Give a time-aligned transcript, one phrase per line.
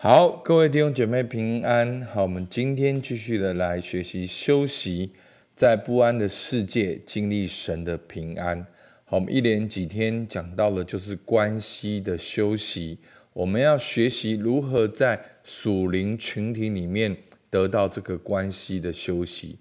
[0.00, 2.00] 好，各位弟兄姐妹平安。
[2.02, 5.10] 好，我们今天继续的来学习休息，
[5.56, 8.64] 在不安的世界经历神的平安。
[9.04, 12.96] 好，我们一连几天讲到了就是关系的休息，
[13.32, 17.16] 我们要学习如何在属灵群体里面
[17.50, 19.58] 得到这个关系的休息。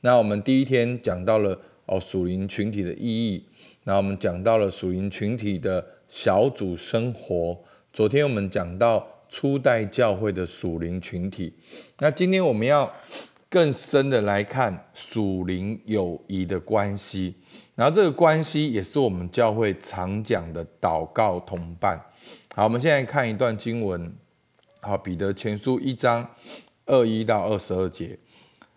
[0.00, 3.44] 那我们第一天讲到了哦属灵群体的意义，
[3.84, 7.62] 那我们讲到了属灵群体的小组生活。
[7.92, 9.12] 昨天我们讲到。
[9.36, 11.52] 初代教会的属灵群体，
[11.98, 12.90] 那今天我们要
[13.50, 17.34] 更深的来看属灵友谊的关系，
[17.74, 22.02] 然后这个关系也是我们教会常讲的祷告同伴。
[22.54, 24.10] 好，我们现在看一段经文，
[24.80, 26.26] 好，彼得前书一章
[26.86, 28.18] 二一到二十二节，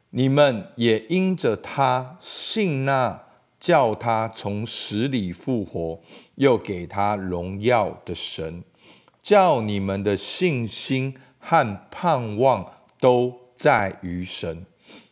[0.09, 3.17] 你们也因着他信那
[3.61, 6.01] 叫他从死里复活，
[6.35, 8.61] 又给他荣耀的神。
[9.29, 12.67] 叫你们的信心和盼望
[12.99, 14.65] 都在于神。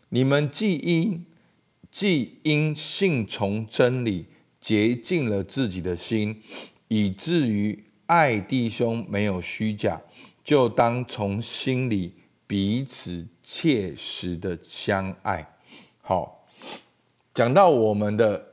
[0.09, 1.23] 你们既因
[1.91, 4.25] 既因信从真理，
[4.59, 6.41] 洁净了自己的心，
[6.87, 10.01] 以至于爱弟兄没有虚假，
[10.43, 12.15] 就当从心里
[12.47, 15.47] 彼此切实的相爱。
[16.01, 16.47] 好，
[17.35, 18.43] 讲到我们的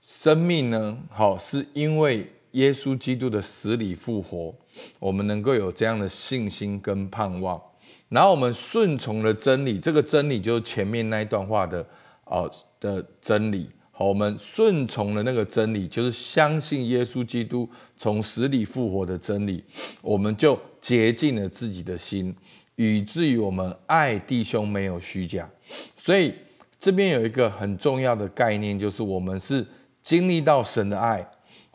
[0.00, 4.54] 生命呢，好，是因为耶稣基督的死里复活。
[4.98, 7.60] 我们能够有这样的信心跟盼望，
[8.08, 11.84] 然后我们顺从了真理，这个真理就是前面那一段话的
[12.24, 13.68] 哦的真理。
[13.90, 19.64] 好，我们顺从了那个真理，就是相信耶稣基督从死里复活的真理，
[20.00, 22.32] 我们就洁净了自己的心，
[22.76, 25.50] 以至于我们爱弟兄没有虚假。
[25.96, 26.32] 所以
[26.78, 29.66] 这边有一个很重要的概念，就是我们是
[30.00, 31.28] 经历到神的爱，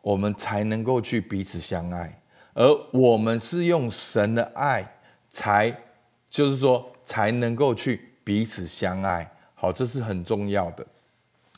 [0.04, 2.22] 我们才能够去彼此相爱。
[2.54, 4.88] 而我们是用神的爱，
[5.32, 5.76] 才
[6.30, 9.28] 就是说才能够去彼此相爱。
[9.56, 10.86] 好，这是很重要的。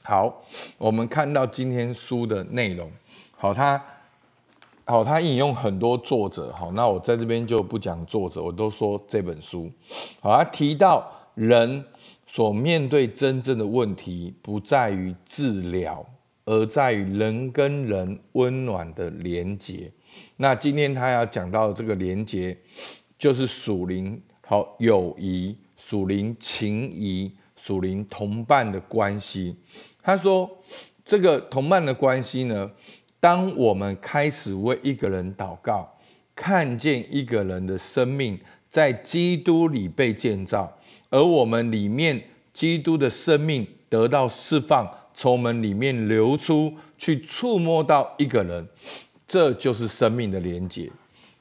[0.03, 0.41] 好，
[0.77, 2.89] 我们看到今天书的内容。
[3.35, 3.83] 好，他
[4.85, 6.53] 好，他引用很多作者。
[6.53, 9.69] 好，那我在这边就不讲作者，我都说这本书。
[10.21, 11.83] 好，他提到人
[12.25, 16.05] 所面对真正的问题，不在于治疗，
[16.45, 19.91] 而在于人跟人温暖的连结。
[20.37, 22.57] 那今天他要讲到这个连接，
[23.17, 29.55] 就是属灵好友谊、属灵情谊、属灵同伴的关系。
[30.01, 30.49] 他说，
[31.03, 32.71] 这个同伴的关系呢，
[33.19, 35.97] 当我们开始为一个人祷告，
[36.35, 38.39] 看见一个人的生命
[38.69, 40.77] 在基督里被建造，
[41.09, 42.21] 而我们里面
[42.53, 48.67] 基督的生命得到释放，从门里面流出去，触摸到一个人。
[49.27, 50.87] 这就是生命的连接，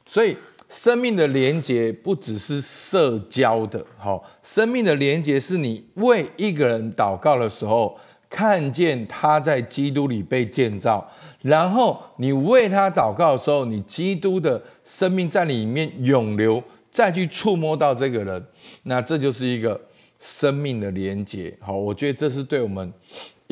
[0.06, 0.34] 所以
[0.70, 7.94] 生命的连接不只是社交的，好，生命的连接是你为一个人祷告的时候，
[8.30, 11.06] 看见他在基督里被建造，
[11.42, 18.42] 然后你为他祷告的时候，你基督的生命在里面涌流，再去触摸到这个人，
[18.84, 19.78] 那这就是一个
[20.18, 22.90] 生命的连接，好，我觉得这是对我们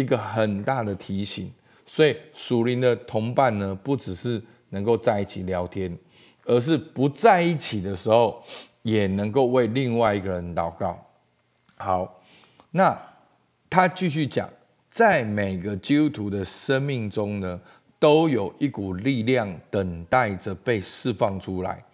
[0.03, 1.51] 一个很大的提醒。
[1.87, 4.41] 所以属灵的同伴呢，不只是
[4.71, 5.97] 能够在一起聊天，
[6.45, 8.43] 而是不在一起的时候，
[8.83, 10.99] 也能够为另外一个人祷告。
[11.77, 12.23] 好，
[12.71, 12.97] 那
[13.69, 14.49] 他继续讲，
[14.91, 17.61] 在每个基督徒的生命中呢，
[17.99, 21.85] 都有一股力量等待着被释放出来。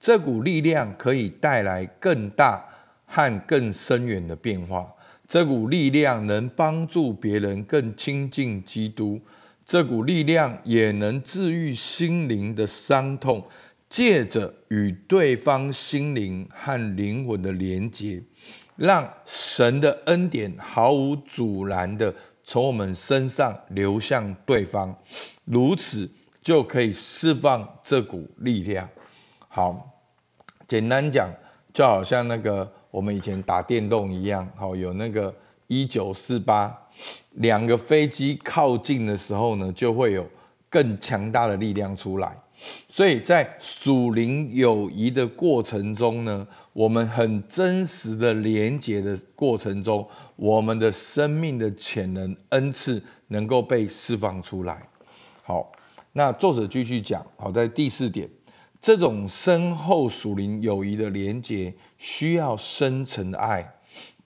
[0.00, 2.64] 这股力量可以带来更大
[3.06, 4.90] 和更深远的变化。
[5.32, 9.18] 这股力量能帮助别人更亲近基督。
[9.64, 13.42] 这股力量也能治愈心灵的伤痛，
[13.88, 18.22] 借着与对方心灵和灵魂的连接，
[18.76, 22.14] 让神的恩典毫无阻拦的
[22.44, 24.94] 从我们身上流向对方，
[25.46, 26.10] 如此
[26.42, 28.86] 就可以释放这股力量。
[29.48, 30.04] 好，
[30.66, 31.30] 简单讲，
[31.72, 35.34] 就好像那个我们以前打电动一样，好有那个
[35.66, 36.78] 一九四八。
[37.36, 40.28] 两个飞机靠近的时候呢，就会有
[40.68, 42.36] 更强大的力量出来。
[42.86, 50.06] 所以在属灵友谊的过程中呢，我们很真实的连接的过程中，
[50.36, 54.86] 我们的生命的潜能恩赐能够被释放出来。
[55.42, 55.72] 好，
[56.12, 58.28] 那作者继续讲，好，在第四点，
[58.82, 63.76] 这种深厚属灵友谊的连接需要深沉的爱，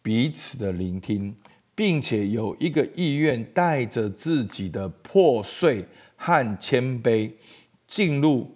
[0.03, 1.37] 彼此的聆听。
[1.75, 5.85] 并且有一个意愿，带着自己的破碎
[6.17, 7.31] 和谦卑，
[7.87, 8.50] 进入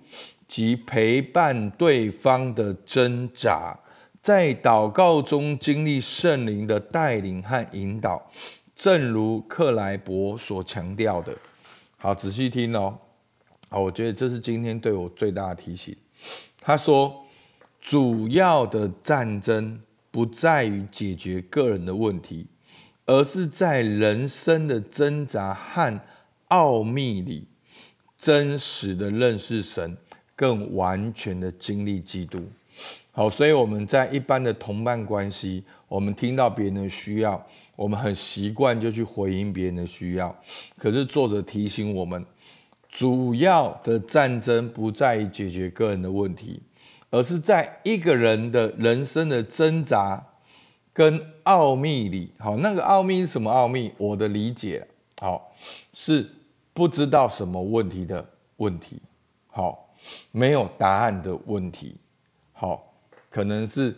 [0.49, 3.79] 及陪伴对方的挣扎，
[4.23, 8.31] 在祷告中经历圣灵的带领和引导，
[8.75, 11.37] 正如克莱伯所强调的。
[11.99, 12.99] 好，仔细听哦。
[13.71, 15.97] 好，我觉得这是今天对我最大的提醒。
[16.61, 17.25] 他说，
[17.81, 19.81] 主要的战争
[20.11, 22.47] 不在于解决个人的问题，
[23.07, 26.01] 而是在人生的挣扎和
[26.49, 27.47] 奥秘里，
[28.19, 29.97] 真实的认识神。
[30.35, 32.41] 更完全的经历基督，
[33.13, 37.47] 好，所以我们在一般的同伴关系，我们听到别人的需要，
[37.77, 40.35] 我们很习惯就去回应别人的需要。
[40.79, 42.25] 可是作者提醒我们，
[42.91, 46.63] 主要的战争不在于解决个人的问题，
[47.09, 50.23] 而是在一个人的人生的挣扎
[50.93, 52.33] 跟奥秘里。
[52.39, 53.93] 好，那个奥秘是什么奥秘？
[53.97, 54.87] 我的理解，
[55.21, 55.53] 好，
[55.95, 56.29] 是
[56.75, 59.01] 不知道什么问题的问题。
[59.47, 59.87] 好。
[60.33, 61.95] 没有答案的问题，
[62.53, 62.91] 好，
[63.29, 63.95] 可能是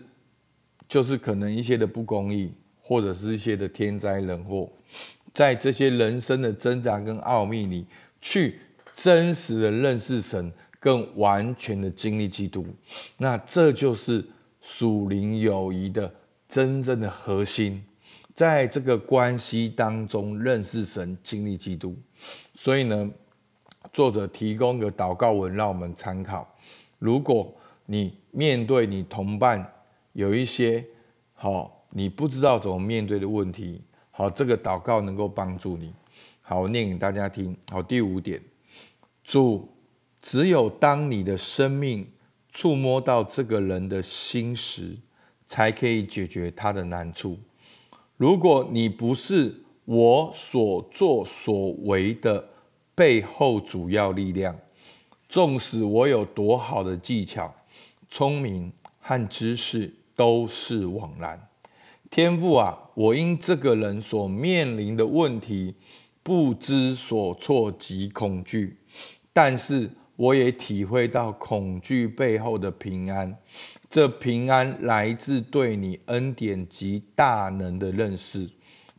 [0.88, 2.52] 就是可能一些的不公义，
[2.82, 4.68] 或者是一些的天灾人祸，
[5.32, 7.86] 在这些人生的挣扎跟奥秘里，
[8.20, 8.58] 去
[8.94, 12.66] 真实的认识神，更完全的经历基督，
[13.16, 14.24] 那这就是
[14.60, 16.12] 属灵友谊的
[16.48, 17.82] 真正的核心，
[18.34, 21.96] 在这个关系当中认识神，经历基督，
[22.54, 23.10] 所以呢。
[23.92, 26.48] 作者提供个祷告文让我们参考。
[27.00, 27.52] 如果
[27.84, 29.70] 你面对你同伴
[30.12, 30.82] 有一些
[31.34, 35.92] 好你不知道怎么面对的问题，好，这个祷告能够帮助你。
[36.40, 37.54] 好，我念给大家听。
[37.70, 38.40] 好，第五点，
[39.22, 39.68] 主，
[40.20, 42.06] 只有当你的生命
[42.48, 44.96] 触摸到这个人的心时，
[45.46, 47.38] 才可以解决他的难处。
[48.16, 52.48] 如果你不是我所作所为的，
[52.94, 54.56] 背后主要力量，
[55.28, 57.54] 纵使我有多好的技巧、
[58.08, 61.48] 聪明和知识，都是枉然。
[62.10, 65.74] 天赋啊，我因这个人所面临的问题
[66.22, 68.76] 不知所措及恐惧，
[69.32, 73.36] 但是我也体会到恐惧背后的平安。
[73.90, 78.48] 这平安来自对你恩典及大能的认识，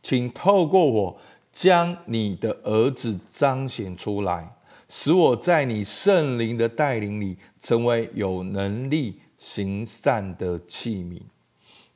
[0.02, 1.20] 请透过我。
[1.56, 4.56] 将你的儿子彰显出来，
[4.88, 11.22] 使我在你圣灵的带领里，成为有能力行善的器皿。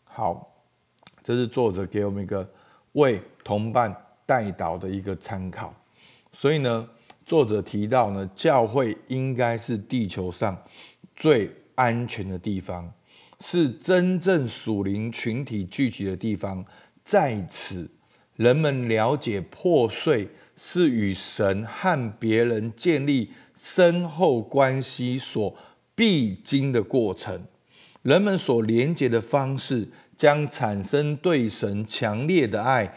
[0.04, 0.48] 好，
[1.24, 2.48] 这是作者给我们一个
[2.92, 3.92] 为同伴
[4.24, 5.74] 代祷的一个参考。
[6.30, 6.88] 所以呢，
[7.28, 10.56] 作者提到呢，教会应该是地球上
[11.14, 12.90] 最安全的地方，
[13.40, 16.64] 是真正属灵群体聚集的地方，
[17.04, 17.90] 在此。
[18.36, 20.26] 人们了解破碎
[20.56, 25.54] 是与神和别人建立深厚关系所
[25.94, 27.44] 必经的过程。
[28.00, 29.86] 人们所连接的方式
[30.16, 32.94] 将产生对神强烈的爱，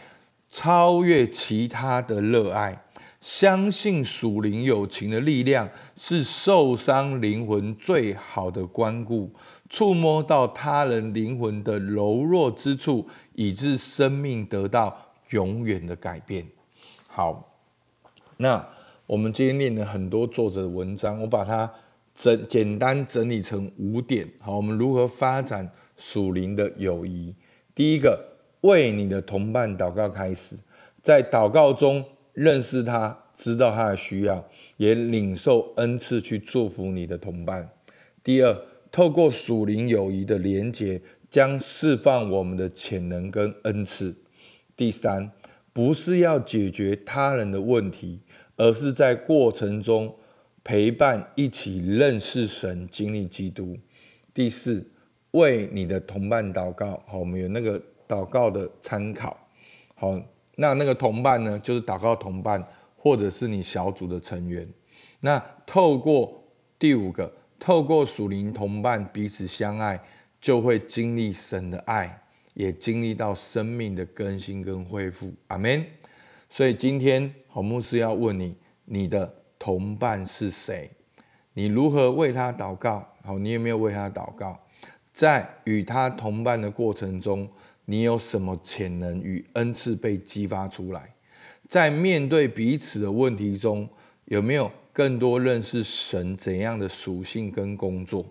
[0.48, 2.84] 超越其他的热爱。
[3.22, 5.66] 相信属灵友情的力量
[5.96, 9.32] 是受伤灵魂最好的关顾，
[9.70, 14.94] 触摸到他人灵魂的柔弱之处，以致生命得到。
[15.30, 16.46] 永远的改变。
[17.06, 17.56] 好，
[18.36, 18.68] 那
[19.06, 21.72] 我们今天念了很多作者的文章，我把它
[22.14, 24.30] 整简单整理成五点。
[24.40, 27.34] 好，我们如何发展属灵的友谊？
[27.74, 28.22] 第一个，
[28.60, 30.54] 为你的同伴祷告开始，
[31.00, 37.70] 在祷告中认识他，知道他的需要，也领受恩赐去祝福你的同伴。
[38.24, 38.56] 第二，
[38.90, 44.14] 透过属灵友谊的连结，将释放我们的潜能跟恩赐。
[44.76, 45.30] 第三，
[45.72, 48.20] 不是要解决他人的问题，
[48.56, 50.14] 而是在过程中
[50.64, 53.76] 陪伴，一起认识神，经历基督。
[54.32, 54.90] 第四，
[55.32, 57.02] 为你的同伴祷告。
[57.06, 59.48] 好，我们有那个祷告的参考。
[59.94, 60.20] 好，
[60.56, 62.62] 那那个同伴呢，就是祷告同伴，
[62.96, 64.68] 或者是你小组的成员。
[65.20, 66.42] 那透过
[66.78, 70.00] 第五个，透过属灵同伴彼此相爱，
[70.40, 72.18] 就会经历神的爱。
[72.54, 75.82] 也经历到生命的更新跟恢复，阿门。
[76.50, 78.54] 所以今天好牧师要问你：
[78.84, 80.90] 你的同伴是谁？
[81.54, 83.08] 你如何为他祷告？
[83.24, 84.60] 好，你有没有为他祷告？
[85.14, 87.48] 在与他同伴的过程中，
[87.84, 91.14] 你有什么潜能与恩赐被激发出来？
[91.68, 93.88] 在面对彼此的问题中，
[94.26, 98.24] 有没有更多认识神怎样的属性跟工作？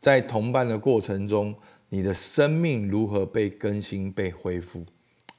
[0.00, 1.54] 在同伴的过程中。
[1.90, 4.84] 你的生命如何被更新、被恢复？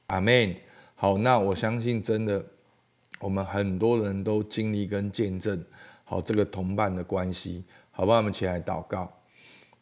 [0.06, 0.56] 阿门。
[0.94, 2.42] 好，那我相信真的，
[3.20, 5.62] 我们很多人都经历跟见证
[6.04, 7.62] 好这个同伴的关系。
[7.90, 8.18] 好不好？
[8.18, 9.12] 我们起来祷告。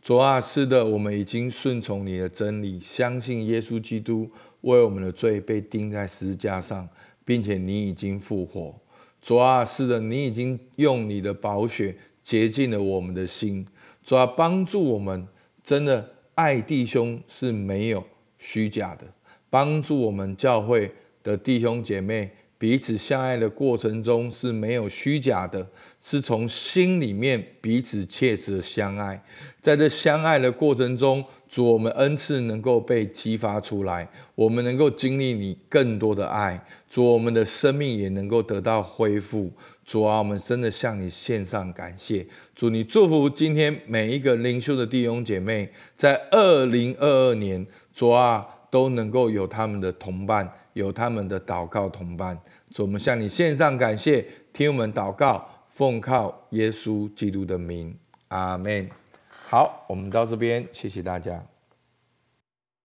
[0.05, 4.31] 主啊，是的，我们已经顺从你的真理，相信耶稣基督
[4.61, 6.87] 为我们的罪被钉在十字架上，
[7.25, 8.79] 并且你已经复活。
[9.23, 13.67] 主啊，是的，你已经用你的宝血洁净了我们的心。
[14.03, 15.27] 主啊，帮助我们
[15.63, 18.05] 真的爱弟兄是没有
[18.37, 19.07] 虚假的，
[19.49, 20.93] 帮助我们教会
[21.23, 22.31] 的弟兄姐妹。
[22.65, 25.69] 彼此相爱的过程中是没有虚假的，
[26.01, 29.23] 是从心里面彼此切实的相爱。
[29.61, 36.67] 在这相爱的过程中，主我们恩赐能够被激发出来，我们能够经历你更多的爱。
[36.89, 39.53] 主我们的生命也能够得到恢复。
[39.85, 42.27] 主啊，我们真的向你献上感谢。
[42.55, 52.37] 主，你祝福今天每一个灵修的弟兄姐妹，在二零二二年，主啊都能够有他们的同伴，有他们的祷告同伴。
[52.73, 57.97] 主，我们向你献上感谢，听我们祷告，奉靠耶稣基督的名，
[58.31, 58.91] 阿门。
[59.29, 61.54] 好，我们到这边，谢谢大家。